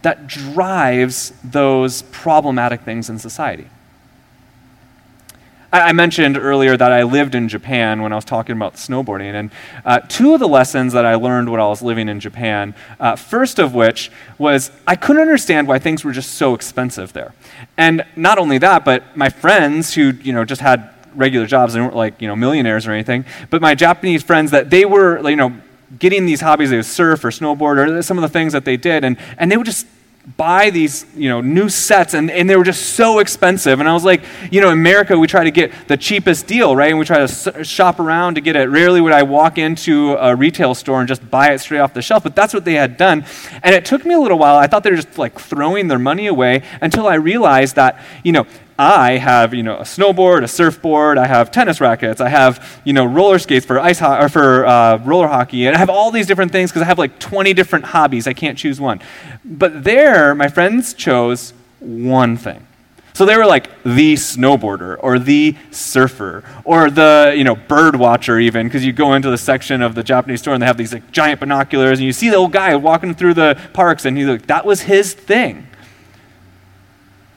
that 0.03 0.27
drives 0.27 1.33
those 1.43 2.03
problematic 2.03 2.81
things 2.81 3.09
in 3.09 3.17
society. 3.17 3.67
I, 5.73 5.91
mentioned 5.91 6.37
earlier 6.37 6.77
that 6.77 6.91
I 6.91 7.01
lived 7.03 7.33
in 7.33 7.49
Japan 7.49 8.01
when 8.03 8.13
I 8.13 8.15
was 8.15 8.25
talking 8.25 8.55
about 8.55 8.75
snowboarding. 8.75 9.33
And 9.33 9.51
uh, 9.83 9.99
two 10.01 10.33
of 10.35 10.39
the 10.39 10.47
lessons 10.47 10.93
that 10.93 11.03
I 11.05 11.15
learned 11.15 11.49
when 11.49 11.59
I 11.59 11.67
was 11.67 11.81
living 11.81 12.09
in 12.09 12.19
Japan, 12.19 12.75
uh, 12.99 13.15
first 13.15 13.57
of 13.57 13.73
which 13.73 14.11
was 14.37 14.69
I 14.85 14.95
couldn't 14.95 15.23
understand 15.23 15.67
why 15.67 15.79
things 15.79 16.05
were 16.05 16.11
just 16.11 16.35
so 16.35 16.53
expensive 16.53 17.13
there. 17.13 17.33
And 17.75 18.05
not 18.15 18.37
only 18.37 18.59
that, 18.59 18.85
but 18.85 19.17
my 19.17 19.29
friends 19.29 19.95
who, 19.95 20.11
you 20.21 20.31
know, 20.31 20.45
just 20.45 20.61
had 20.61 20.91
regular 21.15 21.47
jobs, 21.47 21.73
they 21.73 21.81
weren't 21.81 21.95
like, 21.95 22.21
you 22.21 22.27
know, 22.27 22.35
millionaires 22.35 22.85
or 22.85 22.91
anything, 22.91 23.25
but 23.49 23.61
my 23.61 23.75
Japanese 23.75 24.23
friends 24.23 24.51
that 24.51 24.69
they 24.69 24.85
were, 24.85 25.27
you 25.27 25.35
know, 25.35 25.55
getting 25.97 26.25
these 26.25 26.41
hobbies, 26.41 26.69
they 26.69 26.77
would 26.77 26.85
surf 26.85 27.23
or 27.23 27.29
snowboard 27.29 27.77
or 27.77 28.01
some 28.01 28.17
of 28.17 28.21
the 28.21 28.29
things 28.29 28.53
that 28.53 28.65
they 28.65 28.77
did, 28.77 29.03
and, 29.03 29.17
and 29.37 29.51
they 29.51 29.57
would 29.57 29.65
just 29.65 29.87
buy 30.37 30.69
these 30.69 31.05
you 31.15 31.27
know 31.27 31.41
new 31.41 31.67
sets 31.67 32.13
and, 32.13 32.31
and 32.31 32.49
they 32.49 32.55
were 32.55 32.63
just 32.63 32.93
so 32.95 33.19
expensive. 33.19 33.81
And 33.81 33.89
i 33.89 33.93
was 33.93 34.05
like 34.05 34.23
you 34.51 34.61
know 34.61 34.67
in 34.67 34.73
america 34.73 35.19
we 35.19 35.27
try 35.27 35.43
to 35.43 35.51
get 35.51 35.71
the 35.89 35.97
cheapest 35.97 36.47
deal 36.47 36.75
right? 36.75 36.89
And 36.91 36.97
we 36.97 37.03
try 37.03 37.17
to 37.17 37.23
s- 37.23 37.67
shop 37.67 37.99
around 37.99 38.35
to 38.35 38.41
get 38.41 38.55
it. 38.55 38.69
Rarely 38.69 39.01
would 39.01 39.11
i 39.11 39.23
walk 39.23 39.57
into 39.57 40.13
a 40.13 40.33
retail 40.33 40.75
store 40.75 40.99
and 40.99 41.07
just 41.09 41.29
buy 41.29 41.51
it 41.51 41.59
straight 41.59 41.79
off 41.79 41.93
the 41.93 42.01
shelf 42.01 42.23
but 42.23 42.35
that's 42.35 42.53
what 42.53 42.63
they 42.63 42.75
had 42.75 42.95
done. 42.95 43.25
And 43.63 43.75
it 43.75 43.83
took 43.83 44.05
me 44.05 44.13
a 44.13 44.19
little 44.19 44.39
while. 44.39 44.55
I 44.57 44.67
thought 44.67 44.83
they 44.83 44.91
were 44.91 44.95
just 44.95 45.17
like 45.17 45.37
throwing 45.37 45.89
their 45.89 45.99
money 45.99 46.27
away 46.27 46.63
until 46.79 47.05
i 47.05 47.15
realized 47.15 47.75
that 47.75 48.01
you 48.23 48.31
know 48.31 48.45
I 48.77 49.17
have, 49.17 49.53
you 49.53 49.63
know, 49.63 49.77
a 49.77 49.83
snowboard, 49.83 50.43
a 50.43 50.47
surfboard, 50.47 51.17
I 51.17 51.27
have 51.27 51.51
tennis 51.51 51.79
rackets, 51.79 52.19
I 52.19 52.29
have, 52.29 52.81
you 52.83 52.93
know, 52.93 53.05
roller 53.05 53.37
skates 53.37 53.65
for 53.65 53.79
ice 53.79 53.99
ho- 53.99 54.19
or 54.19 54.29
for 54.29 54.65
uh, 54.65 54.97
roller 54.97 55.27
hockey, 55.27 55.67
and 55.67 55.75
I 55.75 55.79
have 55.79 55.89
all 55.89 56.09
these 56.11 56.25
different 56.25 56.51
things 56.51 56.71
because 56.71 56.81
I 56.81 56.85
have 56.85 56.97
like 56.97 57.19
20 57.19 57.53
different 57.53 57.85
hobbies. 57.85 58.27
I 58.27 58.33
can't 58.33 58.57
choose 58.57 58.81
one. 58.81 58.99
But 59.45 59.83
there, 59.83 60.33
my 60.33 60.47
friends 60.47 60.93
chose 60.93 61.53
one 61.79 62.35
thing. 62.37 62.65
So 63.13 63.25
they 63.27 63.37
were 63.37 63.45
like 63.45 63.69
the 63.83 64.15
snowboarder 64.15 64.97
or 64.99 65.19
the 65.19 65.55
surfer 65.69 66.43
or 66.63 66.89
the, 66.89 67.33
you 67.37 67.43
know, 67.43 67.55
bird 67.55 67.95
watcher 67.95 68.39
even 68.39 68.65
because 68.67 68.83
you 68.83 68.91
go 68.91 69.13
into 69.13 69.29
the 69.29 69.37
section 69.37 69.83
of 69.83 69.93
the 69.93 70.01
Japanese 70.01 70.41
store 70.41 70.55
and 70.55 70.63
they 70.63 70.65
have 70.65 70.77
these 70.77 70.93
like 70.93 71.11
giant 71.11 71.39
binoculars 71.39 71.99
and 71.99 72.07
you 72.07 72.11
see 72.11 72.29
the 72.29 72.35
old 72.35 72.51
guy 72.51 72.75
walking 72.75 73.13
through 73.13 73.35
the 73.35 73.59
parks 73.73 74.05
and 74.05 74.17
he's 74.17 74.25
like 74.25 74.47
that 74.47 74.65
was 74.65 74.81
his 74.81 75.13
thing. 75.13 75.67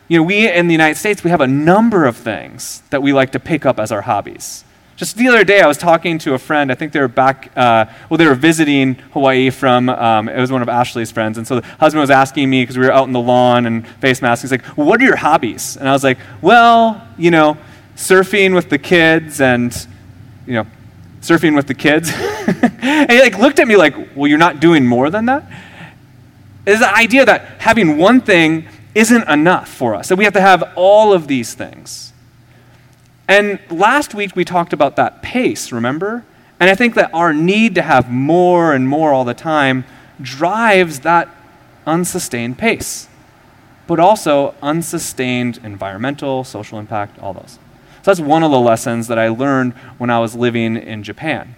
You 0.09 0.19
know, 0.19 0.23
we 0.23 0.51
in 0.51 0.69
the 0.69 0.75
United 0.75 0.99
States 0.99 1.25
we 1.25 1.31
have 1.31 1.41
a 1.41 1.47
number 1.47 2.05
of 2.05 2.17
things 2.17 2.83
that 2.91 3.03
we 3.03 3.13
like 3.13 3.33
to 3.33 3.41
pick 3.41 3.67
up 3.67 3.79
as 3.79 3.91
our 3.91 4.03
hobbies. 4.03 4.65
Just 4.97 5.19
the 5.19 5.29
other 5.29 5.45
day, 5.45 5.61
I 5.61 5.67
was 5.67 5.77
talking 5.77 6.17
to 6.21 6.33
a 6.33 6.39
friend. 6.39 6.73
I 6.73 6.75
think 6.75 6.93
they 6.93 7.01
were 7.01 7.09
back, 7.09 7.53
uh, 7.55 7.85
well, 8.09 8.17
they 8.17 8.25
were 8.25 8.35
visiting 8.35 8.95
Hawaii 9.13 9.51
from, 9.51 9.91
um, 9.91 10.27
it 10.27 10.41
was 10.41 10.51
one 10.51 10.63
of 10.63 10.71
Ashley's 10.71 11.11
friends. 11.11 11.37
And 11.37 11.47
so 11.47 11.61
the 11.61 11.67
husband 11.79 12.01
was 12.01 12.09
asking 12.09 12.49
me, 12.49 12.63
because 12.63 12.79
we 12.79 12.87
were 12.87 12.93
out 12.93 13.07
in 13.07 13.13
the 13.13 13.21
lawn 13.21 13.67
and 13.67 13.87
face 13.87 14.23
masks, 14.23 14.41
he's 14.41 14.51
like, 14.51 14.65
what 14.69 14.99
are 14.99 15.05
your 15.05 15.17
hobbies? 15.17 15.77
And 15.77 15.87
I 15.87 15.93
was 15.93 16.03
like, 16.03 16.17
well, 16.41 17.07
you 17.19 17.31
know, 17.31 17.59
surfing 17.95 18.55
with 18.55 18.71
the 18.71 18.79
kids 18.79 19.43
and, 19.43 19.87
you 20.47 20.55
know, 20.55 20.67
surfing 21.21 21.55
with 21.55 21.67
the 21.67 21.75
kids. 21.75 22.11
and 22.15 23.11
he 23.11 23.21
like 23.21 23.39
looked 23.39 23.59
at 23.59 23.69
me 23.69 23.77
like, 23.77 23.95
well, 24.17 24.29
you're 24.29 24.39
not 24.39 24.61
doing 24.61 24.87
more 24.87 25.11
than 25.11 25.27
that? 25.27 25.45
Is 26.65 26.79
the 26.81 26.91
idea 26.91 27.27
that 27.27 27.61
having 27.61 27.99
one 27.99 28.23
thing 28.23 28.67
isn't 28.97 29.29
enough 29.29 29.69
for 29.69 29.95
us, 29.95 30.09
that 30.09 30.17
we 30.17 30.25
have 30.25 30.33
to 30.33 30.41
have 30.41 30.73
all 30.75 31.13
of 31.13 31.29
these 31.29 31.53
things. 31.53 32.15
And 33.29 33.61
last 33.71 34.15
week 34.15 34.35
we 34.35 34.43
talked 34.43 34.73
about 34.73 34.97
that 34.97 35.23
pace, 35.23 35.71
remember? 35.71 36.25
And 36.59 36.71
I 36.71 36.75
think 36.75 36.95
that 36.95 37.13
our 37.13 37.35
need 37.35 37.75
to 37.75 37.83
have 37.83 38.11
more 38.11 38.73
and 38.73 38.89
more 38.89 39.13
all 39.13 39.27
the 39.27 39.35
time 39.35 39.85
drives 40.23 41.01
that 41.01 41.29
unsustained 41.87 42.57
pace, 42.57 43.07
but 43.87 44.01
also 44.01 44.55
unsustained 44.63 45.61
environmental, 45.63 46.43
social 46.43 46.79
impact, 46.79 47.19
all 47.19 47.35
those. 47.35 47.59
So 48.03 48.13
that's 48.13 48.21
one 48.21 48.43
of 48.43 48.51
the 48.51 48.59
lessons 48.59 49.09
that 49.09 49.19
I 49.19 49.29
learned 49.29 49.75
when 49.99 50.09
I 50.09 50.21
was 50.21 50.35
living 50.35 50.75
in 50.75 51.03
Japan. 51.03 51.55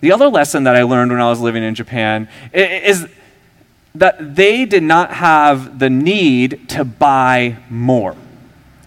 The 0.00 0.12
other 0.12 0.28
lesson 0.28 0.62
that 0.62 0.76
I 0.76 0.84
learned 0.84 1.10
when 1.10 1.20
I 1.20 1.28
was 1.28 1.40
living 1.40 1.64
in 1.64 1.74
Japan 1.74 2.28
is 2.52 3.08
that 3.98 4.36
they 4.36 4.64
did 4.64 4.82
not 4.82 5.12
have 5.14 5.78
the 5.78 5.90
need 5.90 6.68
to 6.70 6.84
buy 6.84 7.56
more. 7.70 8.16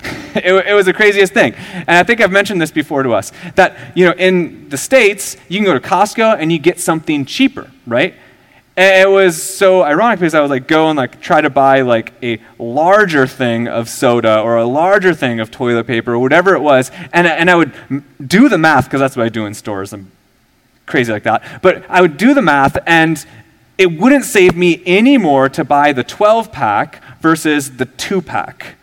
it, 0.36 0.68
it, 0.68 0.74
was 0.74 0.86
the 0.86 0.94
craziest 0.94 1.34
thing. 1.34 1.54
And 1.74 1.90
I 1.90 2.04
think 2.04 2.22
I've 2.22 2.32
mentioned 2.32 2.62
this 2.62 2.72
before 2.72 3.04
to 3.04 3.14
us 3.14 3.32
that, 3.56 3.78
you 3.96 4.06
know, 4.06 4.14
in 4.14 4.70
the 4.70 4.78
States, 4.78 5.36
you 5.50 5.58
can 5.58 5.66
go 5.66 5.74
to 5.74 5.80
Costco 5.80 6.38
and 6.40 6.52
you 6.52 6.60
get 6.60 6.80
something 6.80 7.26
cheaper, 7.26 7.70
right? 7.86 8.16
And 8.78 9.10
it 9.10 9.12
was 9.12 9.42
so 9.44 9.84
ironic 9.84 10.20
because 10.20 10.34
I 10.34 10.40
would 10.40 10.50
like 10.50 10.66
go 10.66 10.90
and 10.90 10.96
like 10.96 11.20
try 11.20 11.42
to 11.42 11.50
buy 11.50 11.82
like 11.82 12.14
a 12.24 12.40
larger 12.58 13.28
thing 13.28 13.68
of 13.68 13.90
soda 13.90 14.40
or 14.40 14.56
a 14.56 14.64
larger 14.64 15.14
thing 15.14 15.42
of 15.42 15.52
toilet 15.52 15.86
paper 15.86 16.14
or 16.14 16.20
whatever 16.20 16.56
it 16.56 16.62
was, 16.62 16.90
and, 17.12 17.28
and 17.28 17.50
I 17.50 17.56
would 17.56 17.74
do 18.26 18.48
the 18.48 18.58
math 18.58 18.86
because 18.86 19.02
that's 19.02 19.18
what 19.18 19.26
I 19.26 19.30
do 19.30 19.46
in 19.46 19.54
stores. 19.54 19.92
I'm 19.92 20.10
crazy 20.86 21.12
like 21.12 21.24
that. 21.24 21.62
But 21.62 21.84
I 21.90 22.00
would 22.00 22.16
do 22.16 22.34
the 22.34 22.42
math, 22.42 22.78
and 22.88 23.26
it 23.80 23.98
wouldn't 23.98 24.26
save 24.26 24.58
me 24.58 24.84
any 24.86 25.18
more 25.18 25.48
to 25.48 25.64
buy 25.64 25.94
the 25.94 26.04
12 26.04 26.52
pack 26.52 27.02
versus 27.22 27.78
the 27.78 27.86
two 27.86 28.22
pack. 28.22 28.76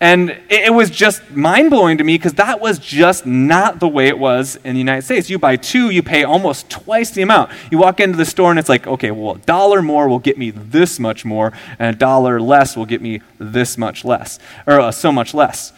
And 0.00 0.30
it, 0.30 0.64
it 0.64 0.74
was 0.74 0.90
just 0.90 1.30
mind 1.30 1.70
blowing 1.70 1.98
to 1.98 2.04
me 2.04 2.18
because 2.18 2.34
that 2.34 2.60
was 2.60 2.80
just 2.80 3.24
not 3.24 3.78
the 3.78 3.86
way 3.86 4.08
it 4.08 4.18
was 4.18 4.56
in 4.56 4.74
the 4.74 4.80
United 4.80 5.02
States. 5.02 5.30
You 5.30 5.38
buy 5.38 5.54
two, 5.54 5.90
you 5.90 6.02
pay 6.02 6.24
almost 6.24 6.68
twice 6.68 7.12
the 7.12 7.22
amount. 7.22 7.52
You 7.70 7.78
walk 7.78 8.00
into 8.00 8.18
the 8.18 8.24
store 8.24 8.50
and 8.50 8.58
it's 8.58 8.68
like, 8.68 8.88
okay, 8.88 9.12
well, 9.12 9.36
a 9.36 9.38
dollar 9.38 9.82
more 9.82 10.08
will 10.08 10.18
get 10.18 10.36
me 10.36 10.50
this 10.50 10.98
much 10.98 11.24
more, 11.24 11.52
and 11.78 11.94
a 11.94 11.98
dollar 11.98 12.40
less 12.40 12.76
will 12.76 12.86
get 12.86 13.00
me 13.00 13.20
this 13.38 13.78
much 13.78 14.04
less, 14.04 14.40
or 14.66 14.80
uh, 14.80 14.90
so 14.90 15.12
much 15.12 15.32
less. 15.32 15.72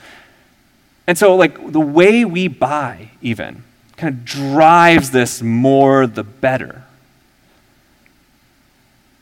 And 1.07 1.19
so, 1.19 1.37
like, 1.37 1.73
the 1.73 1.81
way 1.81 2.25
we 2.25 2.49
buy, 2.49 3.11
even, 3.21 3.64
kind 3.99 4.14
of 4.14 4.25
drives 4.25 5.11
this 5.11 5.43
more 5.43 6.07
the 6.07 6.25
better. 6.25 6.85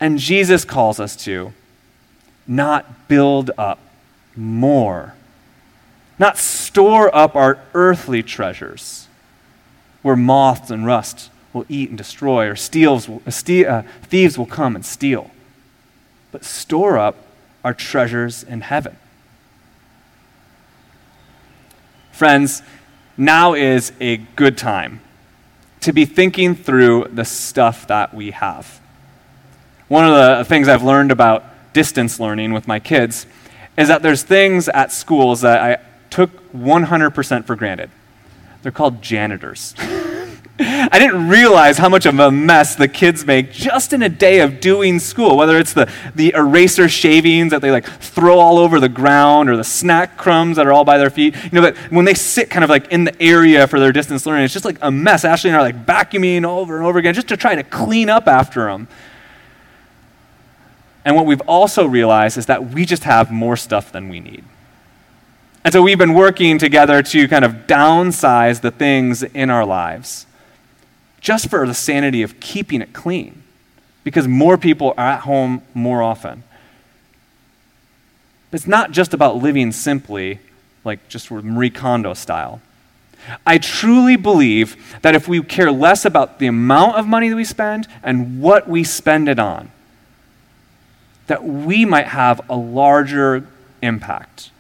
And 0.00 0.18
Jesus 0.18 0.64
calls 0.64 0.98
us 0.98 1.14
to 1.24 1.52
not 2.46 3.06
build 3.06 3.50
up 3.58 3.78
more. 4.34 5.14
Not 6.18 6.38
store 6.38 7.14
up 7.14 7.36
our 7.36 7.58
earthly 7.74 8.22
treasures 8.22 9.06
where 10.02 10.16
moths 10.16 10.70
and 10.70 10.86
rust 10.86 11.30
will 11.52 11.66
eat 11.68 11.88
and 11.88 11.98
destroy, 11.98 12.48
or 12.48 12.56
steals, 12.56 13.08
uh, 13.08 13.20
uh, 13.26 13.82
thieves 14.02 14.38
will 14.38 14.46
come 14.46 14.74
and 14.74 14.84
steal, 14.84 15.30
but 16.32 16.44
store 16.44 16.96
up 16.96 17.16
our 17.64 17.74
treasures 17.74 18.42
in 18.42 18.60
heaven. 18.60 18.96
Friends, 22.12 22.62
now 23.16 23.54
is 23.54 23.92
a 24.00 24.18
good 24.18 24.56
time 24.56 25.00
to 25.80 25.92
be 25.92 26.04
thinking 26.04 26.54
through 26.54 27.08
the 27.12 27.24
stuff 27.24 27.86
that 27.86 28.14
we 28.14 28.30
have. 28.30 28.80
One 29.90 30.04
of 30.04 30.14
the 30.14 30.44
things 30.44 30.68
I've 30.68 30.84
learned 30.84 31.10
about 31.10 31.72
distance 31.72 32.20
learning 32.20 32.52
with 32.52 32.68
my 32.68 32.78
kids 32.78 33.26
is 33.76 33.88
that 33.88 34.02
there's 34.02 34.22
things 34.22 34.68
at 34.68 34.92
schools 34.92 35.40
that 35.40 35.60
I 35.60 35.82
took 36.10 36.30
100% 36.52 37.44
for 37.44 37.56
granted. 37.56 37.90
They're 38.62 38.70
called 38.70 39.02
janitors. 39.02 39.74
I 40.60 40.96
didn't 40.96 41.28
realize 41.28 41.76
how 41.76 41.88
much 41.88 42.06
of 42.06 42.16
a 42.20 42.30
mess 42.30 42.76
the 42.76 42.86
kids 42.86 43.26
make 43.26 43.50
just 43.50 43.92
in 43.92 44.04
a 44.04 44.08
day 44.08 44.42
of 44.42 44.60
doing 44.60 45.00
school, 45.00 45.36
whether 45.36 45.58
it's 45.58 45.72
the, 45.72 45.90
the 46.14 46.34
eraser 46.36 46.88
shavings 46.88 47.50
that 47.50 47.60
they 47.60 47.72
like 47.72 47.86
throw 47.86 48.38
all 48.38 48.58
over 48.58 48.78
the 48.78 48.88
ground 48.88 49.50
or 49.50 49.56
the 49.56 49.64
snack 49.64 50.16
crumbs 50.16 50.56
that 50.56 50.68
are 50.68 50.72
all 50.72 50.84
by 50.84 50.98
their 50.98 51.10
feet. 51.10 51.34
You 51.34 51.50
know, 51.50 51.62
but 51.62 51.76
when 51.90 52.04
they 52.04 52.14
sit 52.14 52.48
kind 52.48 52.62
of 52.62 52.70
like 52.70 52.92
in 52.92 53.02
the 53.02 53.20
area 53.20 53.66
for 53.66 53.80
their 53.80 53.90
distance 53.90 54.24
learning, 54.24 54.44
it's 54.44 54.52
just 54.52 54.64
like 54.64 54.78
a 54.82 54.90
mess. 54.92 55.24
Ashley 55.24 55.50
and 55.50 55.56
I 55.56 55.60
are 55.60 55.64
like 55.64 55.84
vacuuming 55.84 56.44
over 56.44 56.76
and 56.76 56.86
over 56.86 57.00
again 57.00 57.14
just 57.14 57.26
to 57.26 57.36
try 57.36 57.56
to 57.56 57.64
clean 57.64 58.08
up 58.08 58.28
after 58.28 58.66
them. 58.66 58.86
And 61.04 61.16
what 61.16 61.26
we've 61.26 61.40
also 61.42 61.86
realized 61.86 62.36
is 62.36 62.46
that 62.46 62.70
we 62.70 62.84
just 62.84 63.04
have 63.04 63.30
more 63.30 63.56
stuff 63.56 63.92
than 63.92 64.08
we 64.08 64.20
need. 64.20 64.44
And 65.64 65.72
so 65.72 65.82
we've 65.82 65.98
been 65.98 66.14
working 66.14 66.58
together 66.58 67.02
to 67.02 67.28
kind 67.28 67.44
of 67.44 67.66
downsize 67.66 68.60
the 68.60 68.70
things 68.70 69.22
in 69.22 69.50
our 69.50 69.64
lives 69.64 70.26
just 71.20 71.50
for 71.50 71.66
the 71.66 71.74
sanity 71.74 72.22
of 72.22 72.40
keeping 72.40 72.80
it 72.80 72.92
clean 72.92 73.42
because 74.04 74.26
more 74.26 74.56
people 74.56 74.94
are 74.96 75.06
at 75.06 75.20
home 75.20 75.62
more 75.74 76.02
often. 76.02 76.42
But 78.50 78.60
it's 78.60 78.66
not 78.66 78.90
just 78.90 79.14
about 79.14 79.36
living 79.36 79.70
simply, 79.72 80.40
like 80.82 81.08
just 81.08 81.30
Marie 81.30 81.70
Kondo 81.70 82.14
style. 82.14 82.60
I 83.46 83.58
truly 83.58 84.16
believe 84.16 84.98
that 85.02 85.14
if 85.14 85.28
we 85.28 85.42
care 85.42 85.70
less 85.70 86.06
about 86.06 86.38
the 86.38 86.46
amount 86.46 86.96
of 86.96 87.06
money 87.06 87.28
that 87.28 87.36
we 87.36 87.44
spend 87.44 87.86
and 88.02 88.40
what 88.40 88.66
we 88.66 88.82
spend 88.82 89.28
it 89.28 89.38
on, 89.38 89.70
that 91.30 91.44
we 91.44 91.84
might 91.84 92.08
have 92.08 92.40
a 92.50 92.56
larger 92.56 93.46
impact. 93.82 94.50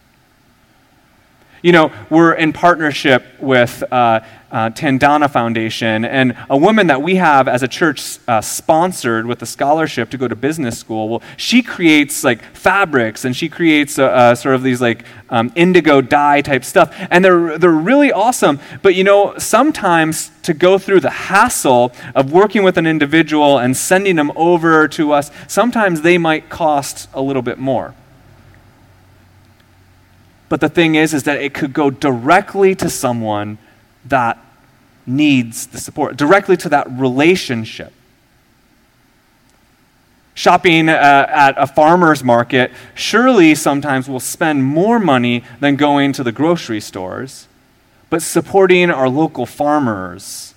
You 1.62 1.72
know, 1.72 1.92
we're 2.08 2.32
in 2.32 2.54
partnership 2.54 3.22
with 3.38 3.82
uh, 3.92 4.20
uh, 4.50 4.70
Tandana 4.70 5.30
Foundation, 5.30 6.06
and 6.06 6.34
a 6.48 6.56
woman 6.56 6.86
that 6.86 7.02
we 7.02 7.16
have 7.16 7.48
as 7.48 7.62
a 7.62 7.68
church 7.68 8.18
uh, 8.26 8.40
sponsored 8.40 9.26
with 9.26 9.42
a 9.42 9.46
scholarship 9.46 10.08
to 10.10 10.16
go 10.16 10.26
to 10.26 10.34
business 10.34 10.78
school. 10.78 11.10
Well, 11.10 11.22
she 11.36 11.60
creates 11.60 12.24
like 12.24 12.42
fabrics, 12.56 13.26
and 13.26 13.36
she 13.36 13.50
creates 13.50 13.98
uh, 13.98 14.06
uh, 14.06 14.34
sort 14.34 14.54
of 14.54 14.62
these 14.62 14.80
like 14.80 15.04
um, 15.28 15.52
indigo 15.54 16.00
dye 16.00 16.40
type 16.40 16.64
stuff, 16.64 16.94
and 17.10 17.22
they're 17.22 17.58
they're 17.58 17.70
really 17.70 18.10
awesome. 18.10 18.58
But 18.80 18.94
you 18.94 19.04
know, 19.04 19.36
sometimes 19.36 20.30
to 20.44 20.54
go 20.54 20.78
through 20.78 21.00
the 21.00 21.10
hassle 21.10 21.92
of 22.14 22.32
working 22.32 22.62
with 22.62 22.78
an 22.78 22.86
individual 22.86 23.58
and 23.58 23.76
sending 23.76 24.16
them 24.16 24.32
over 24.34 24.88
to 24.88 25.12
us, 25.12 25.30
sometimes 25.46 26.00
they 26.00 26.16
might 26.16 26.48
cost 26.48 27.10
a 27.12 27.20
little 27.20 27.42
bit 27.42 27.58
more. 27.58 27.94
But 30.50 30.60
the 30.60 30.68
thing 30.68 30.96
is, 30.96 31.14
is 31.14 31.22
that 31.22 31.40
it 31.40 31.54
could 31.54 31.72
go 31.72 31.90
directly 31.90 32.74
to 32.74 32.90
someone 32.90 33.56
that 34.04 34.36
needs 35.06 35.68
the 35.68 35.78
support, 35.78 36.16
directly 36.16 36.56
to 36.58 36.68
that 36.68 36.90
relationship. 36.90 37.92
Shopping 40.34 40.88
uh, 40.88 41.26
at 41.28 41.54
a 41.56 41.68
farmer's 41.68 42.24
market 42.24 42.72
surely 42.94 43.54
sometimes 43.54 44.08
will 44.08 44.20
spend 44.20 44.64
more 44.64 44.98
money 44.98 45.44
than 45.60 45.76
going 45.76 46.12
to 46.14 46.24
the 46.24 46.32
grocery 46.32 46.80
stores, 46.80 47.46
but 48.08 48.20
supporting 48.20 48.90
our 48.90 49.08
local 49.08 49.46
farmers 49.46 50.54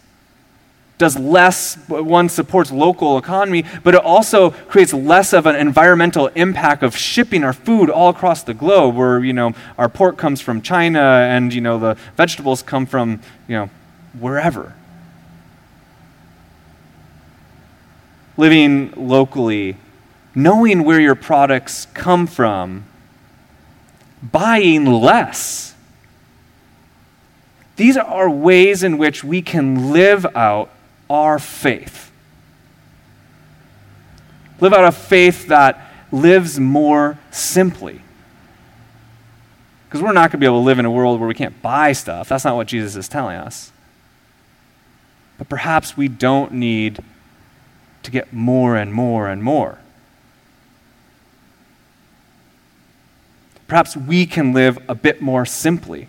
does 1.03 1.19
less, 1.19 1.75
one 1.89 2.29
supports 2.29 2.71
local 2.71 3.17
economy, 3.17 3.65
but 3.83 3.93
it 3.93 4.01
also 4.01 4.51
creates 4.51 4.93
less 4.93 5.33
of 5.33 5.45
an 5.45 5.53
environmental 5.53 6.27
impact 6.27 6.81
of 6.81 6.95
shipping 6.95 7.43
our 7.43 7.51
food 7.51 7.89
all 7.89 8.09
across 8.09 8.41
the 8.43 8.53
globe 8.53 8.95
where, 8.95 9.21
you 9.21 9.33
know, 9.33 9.53
our 9.77 9.89
pork 9.89 10.17
comes 10.17 10.39
from 10.39 10.61
China 10.61 11.01
and, 11.01 11.53
you 11.53 11.59
know, 11.59 11.77
the 11.77 11.97
vegetables 12.15 12.61
come 12.61 12.85
from, 12.85 13.19
you 13.49 13.55
know, 13.57 13.69
wherever. 14.17 14.73
Living 18.37 18.93
locally, 18.95 19.75
knowing 20.33 20.85
where 20.85 21.01
your 21.01 21.15
products 21.15 21.87
come 21.93 22.25
from 22.25 22.85
buying 24.21 24.85
less. 24.85 25.75
These 27.75 27.97
are 27.97 28.29
ways 28.29 28.83
in 28.83 28.97
which 28.97 29.21
we 29.21 29.41
can 29.41 29.91
live 29.91 30.25
out 30.33 30.69
our 31.09 31.39
faith. 31.39 32.11
Live 34.59 34.73
out 34.73 34.85
a 34.85 34.91
faith 34.91 35.47
that 35.47 35.91
lives 36.11 36.59
more 36.59 37.17
simply. 37.31 38.01
Because 39.87 40.01
we're 40.01 40.13
not 40.13 40.31
going 40.31 40.31
to 40.31 40.37
be 40.37 40.45
able 40.45 40.61
to 40.61 40.65
live 40.65 40.79
in 40.79 40.85
a 40.85 40.91
world 40.91 41.19
where 41.19 41.27
we 41.27 41.35
can't 41.35 41.61
buy 41.61 41.91
stuff. 41.91 42.29
That's 42.29 42.45
not 42.45 42.55
what 42.55 42.67
Jesus 42.67 42.95
is 42.95 43.07
telling 43.07 43.37
us. 43.37 43.71
But 45.37 45.49
perhaps 45.49 45.97
we 45.97 46.07
don't 46.07 46.53
need 46.53 46.99
to 48.03 48.11
get 48.11 48.33
more 48.33 48.75
and 48.75 48.93
more 48.93 49.27
and 49.27 49.43
more. 49.43 49.79
Perhaps 53.67 53.97
we 53.97 54.25
can 54.25 54.53
live 54.53 54.77
a 54.87 54.95
bit 54.95 55.21
more 55.21 55.45
simply. 55.45 56.07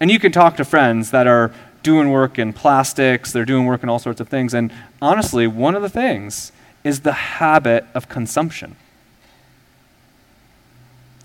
And 0.00 0.10
you 0.10 0.18
can 0.18 0.32
talk 0.32 0.56
to 0.56 0.64
friends 0.64 1.10
that 1.10 1.26
are 1.26 1.52
doing 1.82 2.10
work 2.10 2.38
in 2.38 2.52
plastics, 2.52 3.32
they're 3.32 3.44
doing 3.44 3.66
work 3.66 3.82
in 3.82 3.88
all 3.88 3.98
sorts 3.98 4.20
of 4.20 4.28
things. 4.28 4.54
And 4.54 4.72
honestly, 5.00 5.46
one 5.46 5.74
of 5.74 5.82
the 5.82 5.88
things 5.88 6.52
is 6.84 7.00
the 7.00 7.12
habit 7.12 7.84
of 7.94 8.08
consumption. 8.08 8.76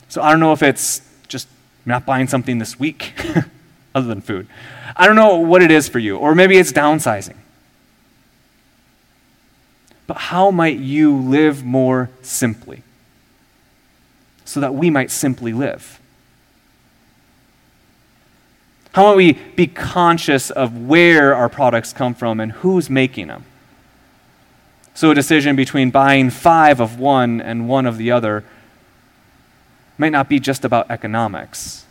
So 0.09 0.21
I 0.21 0.31
don't 0.31 0.39
know 0.39 0.53
if 0.53 0.61
it's 0.61 1.01
just 1.27 1.47
not 1.85 2.05
buying 2.05 2.27
something 2.27 2.59
this 2.59 2.79
week, 2.79 3.13
other 3.95 4.07
than 4.07 4.21
food. 4.21 4.47
I 4.95 5.07
don't 5.07 5.15
know 5.15 5.37
what 5.37 5.61
it 5.61 5.71
is 5.71 5.87
for 5.87 5.99
you, 5.99 6.17
or 6.17 6.35
maybe 6.35 6.57
it's 6.57 6.71
downsizing. 6.71 7.37
But 10.05 10.17
how 10.17 10.51
might 10.51 10.77
you 10.77 11.17
live 11.17 11.63
more 11.63 12.09
simply 12.21 12.83
so 14.45 14.59
that 14.59 14.75
we 14.75 14.89
might 14.89 15.09
simply 15.11 15.53
live? 15.53 15.99
How 18.93 19.09
might 19.09 19.15
we 19.17 19.33
be 19.33 19.67
conscious 19.67 20.51
of 20.51 20.85
where 20.85 21.35
our 21.35 21.49
products 21.49 21.93
come 21.93 22.13
from 22.13 22.39
and 22.39 22.51
who's 22.51 22.89
making 22.89 23.27
them? 23.27 23.45
So, 24.93 25.09
a 25.09 25.15
decision 25.15 25.55
between 25.55 25.89
buying 25.89 26.29
five 26.29 26.79
of 26.79 26.99
one 26.99 27.41
and 27.41 27.67
one 27.67 27.87
of 27.87 27.97
the 27.97 28.11
other 28.11 28.43
might 29.97 30.11
not 30.11 30.29
be 30.29 30.39
just 30.39 30.63
about 30.63 30.91
economics, 30.91 31.85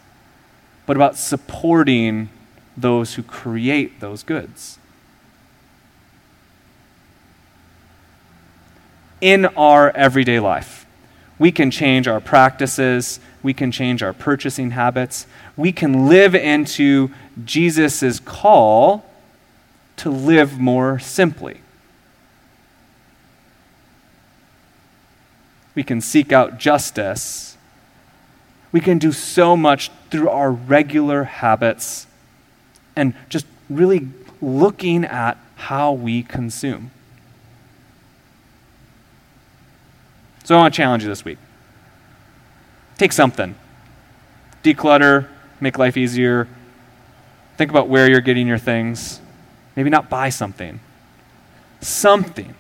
but 0.87 0.97
about 0.97 1.17
supporting 1.17 2.29
those 2.77 3.15
who 3.15 3.25
create 3.25 3.99
those 3.99 4.23
goods. 4.23 4.79
In 9.21 9.47
our 9.47 9.91
everyday 9.97 10.39
life, 10.39 10.82
we 11.43 11.51
can 11.51 11.73
change 11.73 12.07
our 12.07 12.21
practices, 12.21 13.19
we 13.43 13.53
can 13.53 13.73
change 13.73 14.01
our 14.01 14.13
purchasing 14.13 14.71
habits, 14.71 15.27
we 15.57 15.73
can 15.73 16.07
live 16.07 16.37
into 16.37 17.11
Jesus' 17.45 18.21
call 18.21 19.05
to 19.97 20.09
live 20.09 20.61
more 20.61 21.01
simply. 21.01 21.61
We 25.75 25.83
can 25.83 26.01
seek 26.01 26.31
out 26.33 26.61
justice. 26.61 27.57
We 28.71 28.79
can 28.79 28.99
do 28.99 29.11
so 29.11 29.57
much 29.57 29.91
through 30.13 30.29
our 30.29 30.53
regular 30.53 31.25
habits 31.25 32.07
and 32.95 33.15
just 33.29 33.47
really 33.69 34.07
looking 34.41 35.05
at 35.05 35.39
how 35.57 35.91
we 35.91 36.23
consume. 36.23 36.93
So 40.53 40.59
I 40.59 40.61
want 40.61 40.75
to 40.75 40.77
challenge 40.77 41.03
you 41.03 41.09
this 41.09 41.25
week. 41.25 41.39
Take 42.99 43.13
something. 43.13 43.55
Declutter, 44.63 45.27
make 45.63 45.79
life 45.79 45.97
easier. 45.97 46.47
Think 47.57 47.71
about 47.71 47.89
where 47.89 48.07
you're 48.07 48.21
getting 48.21 48.47
your 48.47 48.59
things. 48.59 49.23
Maybe 49.77 49.89
not 49.89 50.11
buy 50.11 50.29
something. 50.29 50.81
Something 51.81 52.55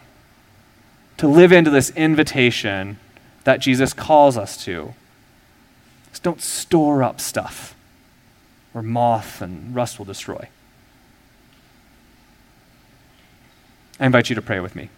to 1.18 1.28
live 1.28 1.52
into 1.52 1.68
this 1.70 1.90
invitation 1.90 2.98
that 3.44 3.60
Jesus 3.60 3.92
calls 3.92 4.38
us 4.38 4.64
to. 4.64 4.94
Just 6.12 6.22
don't 6.22 6.40
store 6.40 7.02
up 7.02 7.20
stuff 7.20 7.74
where 8.72 8.80
moth 8.80 9.42
and 9.42 9.74
rust 9.74 9.98
will 9.98 10.06
destroy. 10.06 10.48
I 14.00 14.06
invite 14.06 14.30
you 14.30 14.34
to 14.34 14.40
pray 14.40 14.60
with 14.60 14.74
me. 14.74 14.88